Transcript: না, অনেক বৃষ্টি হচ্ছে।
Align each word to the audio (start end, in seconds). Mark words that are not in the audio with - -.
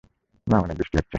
না, 0.47 0.57
অনেক 0.59 0.77
বৃষ্টি 0.77 0.95
হচ্ছে। 0.97 1.09